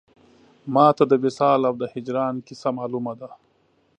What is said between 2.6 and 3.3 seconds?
مالومه ده